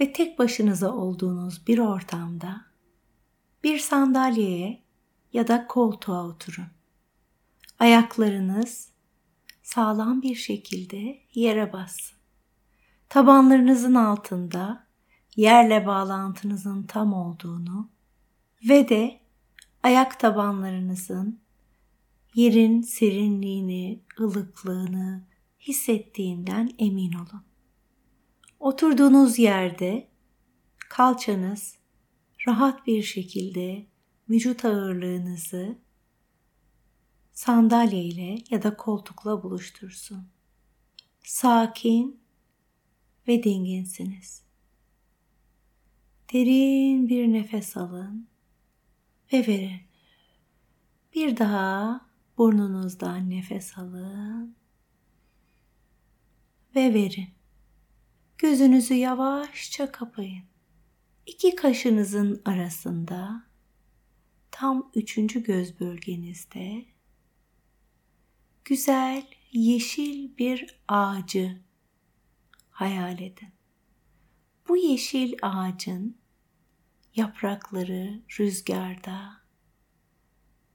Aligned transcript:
ve 0.00 0.12
tek 0.12 0.38
başınıza 0.38 0.92
olduğunuz 0.92 1.66
bir 1.66 1.78
ortamda 1.78 2.64
bir 3.64 3.78
sandalyeye 3.78 4.82
ya 5.32 5.48
da 5.48 5.66
koltuğa 5.66 6.26
oturun. 6.26 6.66
Ayaklarınız 7.78 8.88
sağlam 9.62 10.22
bir 10.22 10.34
şekilde 10.34 11.18
yere 11.34 11.72
bassın. 11.72 12.18
Tabanlarınızın 13.08 13.94
altında 13.94 14.86
yerle 15.36 15.86
bağlantınızın 15.86 16.82
tam 16.82 17.12
olduğunu 17.12 17.90
ve 18.68 18.88
de 18.88 19.20
ayak 19.82 20.20
tabanlarınızın 20.20 21.40
yerin 22.34 22.82
serinliğini, 22.82 24.02
ılıklığını 24.20 25.33
hissettiğinden 25.68 26.70
emin 26.78 27.12
olun. 27.12 27.44
Oturduğunuz 28.60 29.38
yerde 29.38 30.08
kalçanız 30.88 31.78
rahat 32.46 32.86
bir 32.86 33.02
şekilde 33.02 33.86
vücut 34.28 34.64
ağırlığınızı 34.64 35.78
sandalye 37.32 38.04
ile 38.04 38.38
ya 38.50 38.62
da 38.62 38.76
koltukla 38.76 39.42
buluştursun. 39.42 40.28
Sakin 41.24 42.20
ve 43.28 43.42
dinginsiniz. 43.42 44.44
Derin 46.32 47.08
bir 47.08 47.32
nefes 47.32 47.76
alın 47.76 48.28
ve 49.32 49.46
verin. 49.46 49.80
Bir 51.14 51.36
daha 51.36 52.06
burnunuzdan 52.38 53.30
nefes 53.30 53.78
alın 53.78 54.56
ve 56.76 56.94
verin. 56.94 57.28
Gözünüzü 58.38 58.94
yavaşça 58.94 59.92
kapayın. 59.92 60.44
İki 61.26 61.56
kaşınızın 61.56 62.42
arasında 62.44 63.46
tam 64.50 64.90
üçüncü 64.94 65.42
göz 65.42 65.80
bölgenizde 65.80 66.84
güzel 68.64 69.26
yeşil 69.52 70.36
bir 70.36 70.80
ağacı 70.88 71.62
hayal 72.70 73.20
edin. 73.20 73.48
Bu 74.68 74.76
yeşil 74.76 75.34
ağacın 75.42 76.16
yaprakları 77.14 78.22
rüzgarda 78.38 79.44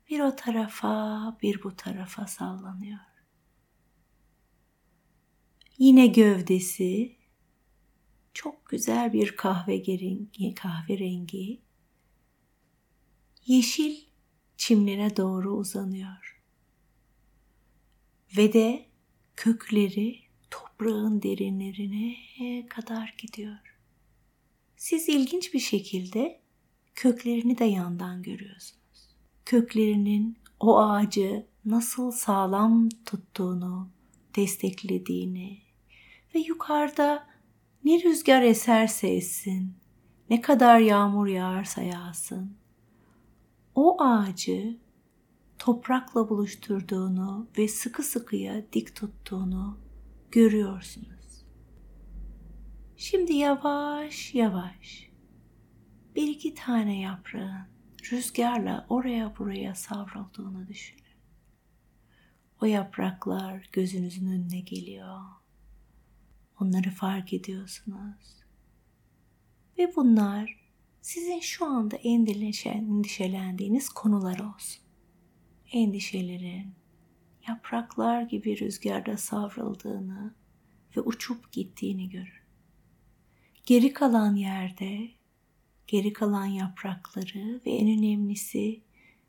bir 0.10 0.20
o 0.20 0.36
tarafa 0.36 1.38
bir 1.42 1.64
bu 1.64 1.76
tarafa 1.76 2.28
sallanıyor. 2.28 3.00
Yine 5.80 6.08
gövdesi 6.08 7.16
çok 8.34 8.66
güzel 8.66 9.14
bir 9.14 9.36
kahverengi, 9.36 10.56
kahverengi 10.56 11.62
yeşil 13.46 13.98
çimlere 14.58 15.18
doğru 15.18 15.56
uzanıyor. 15.56 16.42
Ve 18.38 18.54
de 18.54 18.86
kökleri 19.36 20.20
toprağın 20.52 21.22
derinlerine 21.22 22.16
kadar 22.70 23.16
gidiyor. 23.18 23.78
Siz 24.78 25.10
ilginç 25.10 25.54
bir 25.54 25.60
şekilde 25.60 26.42
köklerini 26.96 27.58
de 27.58 27.66
yandan 27.66 28.24
görüyorsunuz. 28.24 29.16
Köklerinin 29.46 30.38
o 30.60 30.80
ağacı 30.80 31.48
nasıl 31.66 32.12
sağlam 32.12 32.90
tuttuğunu, 33.06 33.90
desteklediğini 34.36 35.69
ve 36.36 36.40
yukarıda 36.40 37.28
ne 37.84 38.04
rüzgar 38.04 38.42
eserse 38.42 39.08
essin, 39.08 39.74
ne 40.30 40.42
kadar 40.42 40.80
yağmur 40.80 41.28
yağarsa 41.28 41.82
yağsın, 41.82 42.58
o 43.76 44.04
ağacı 44.04 44.78
toprakla 45.60 46.30
buluşturduğunu 46.30 47.48
ve 47.58 47.68
sıkı 47.68 48.04
sıkıya 48.04 48.74
dik 48.74 48.96
tuttuğunu 48.96 49.78
görüyorsunuz. 50.32 51.46
Şimdi 52.98 53.34
yavaş 53.34 54.36
yavaş 54.36 55.10
bir 56.16 56.28
iki 56.28 56.54
tane 56.54 57.00
yaprağın 57.00 57.68
rüzgarla 58.12 58.86
oraya 58.90 59.38
buraya 59.38 59.76
savrulduğunu 59.76 60.68
düşünün. 60.68 61.00
O 62.62 62.66
yapraklar 62.66 63.70
gözünüzün 63.72 64.28
önüne 64.28 64.60
geliyor. 64.60 65.20
Onları 66.62 66.92
fark 66.92 67.34
ediyorsunuz. 67.34 68.44
Ve 69.78 69.96
bunlar 69.96 70.60
sizin 71.02 71.40
şu 71.40 71.66
anda 71.66 71.96
endişelendiğiniz 71.96 73.90
konular 73.90 74.40
olsun. 74.40 74.84
Endişelerin 75.72 76.74
yapraklar 77.48 78.22
gibi 78.22 78.60
rüzgarda 78.60 79.18
savruldığını 79.18 80.36
ve 80.98 81.02
uçup 81.02 81.52
gittiğini 81.52 82.10
görün. 82.10 82.40
Geri 83.66 83.94
kalan 83.94 84.36
yerde 84.36 85.12
geri 85.88 86.14
kalan 86.14 86.46
yaprakları 86.46 87.62
ve 87.66 87.72
en 87.72 88.00
önemlisi 88.00 88.82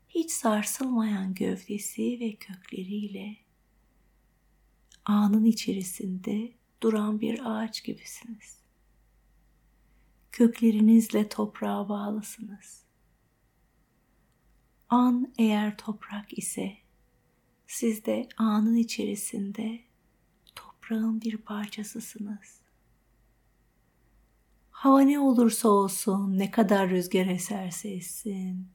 hiç 0.09 0.31
sarsılmayan 0.31 1.33
gövdesi 1.33 2.19
ve 2.19 2.35
kökleriyle 2.35 3.37
anın 5.05 5.45
içerisinde 5.45 6.60
duran 6.81 7.21
bir 7.21 7.41
ağaç 7.43 7.83
gibisiniz. 7.83 8.61
Köklerinizle 10.31 11.29
toprağa 11.29 11.89
bağlısınız. 11.89 12.83
An 14.89 15.33
eğer 15.37 15.77
toprak 15.77 16.37
ise 16.37 16.77
siz 17.67 18.05
de 18.05 18.29
anın 18.37 18.75
içerisinde 18.75 19.79
toprağın 20.55 21.21
bir 21.21 21.37
parçasısınız. 21.37 22.61
Hava 24.71 25.01
ne 25.01 25.19
olursa 25.19 25.69
olsun, 25.69 26.37
ne 26.37 26.51
kadar 26.51 26.89
rüzgar 26.89 27.25
eserse 27.25 27.89
essin, 27.89 28.67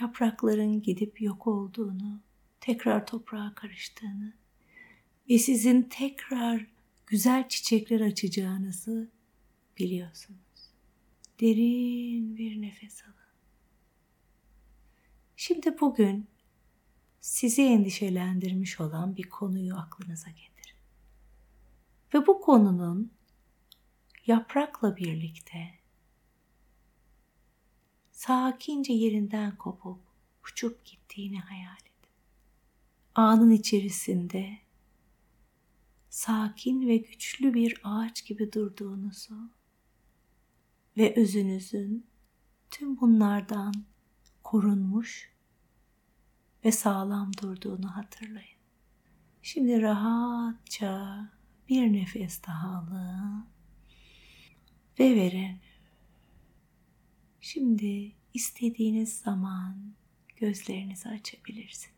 yaprakların 0.00 0.82
gidip 0.82 1.22
yok 1.22 1.46
olduğunu, 1.46 2.20
tekrar 2.60 3.06
toprağa 3.06 3.52
karıştığını 3.54 4.32
ve 5.30 5.38
sizin 5.38 5.82
tekrar 5.82 6.66
güzel 7.06 7.48
çiçekler 7.48 8.00
açacağınızı 8.00 9.10
biliyorsunuz. 9.78 10.40
Derin 11.40 12.36
bir 12.36 12.62
nefes 12.62 13.04
alın. 13.04 13.14
Şimdi 15.36 15.80
bugün 15.80 16.26
sizi 17.20 17.62
endişelendirmiş 17.62 18.80
olan 18.80 19.16
bir 19.16 19.28
konuyu 19.28 19.76
aklınıza 19.76 20.30
getirin. 20.30 20.76
Ve 22.14 22.26
bu 22.26 22.40
konunun 22.40 23.12
yaprakla 24.26 24.96
birlikte 24.96 25.74
sakince 28.12 28.92
yerinden 28.92 29.56
kopup 29.56 30.00
uçup 30.44 30.84
gittiğini 30.84 31.40
hayal 31.40 31.80
edin. 31.80 32.10
Anın 33.14 33.50
içerisinde 33.50 34.58
sakin 36.16 36.88
ve 36.88 36.96
güçlü 36.96 37.54
bir 37.54 37.80
ağaç 37.84 38.26
gibi 38.26 38.52
durduğunuzu 38.52 39.50
ve 40.96 41.14
özünüzün 41.16 42.06
tüm 42.70 43.00
bunlardan 43.00 43.74
korunmuş 44.44 45.32
ve 46.64 46.72
sağlam 46.72 47.30
durduğunu 47.42 47.96
hatırlayın. 47.96 48.58
Şimdi 49.42 49.82
rahatça 49.82 51.32
bir 51.68 51.92
nefes 51.92 52.46
daha 52.46 52.68
alın 52.68 53.46
ve 55.00 55.16
verin. 55.16 55.60
Şimdi 57.40 58.12
istediğiniz 58.34 59.18
zaman 59.18 59.94
gözlerinizi 60.36 61.08
açabilirsiniz. 61.08 61.95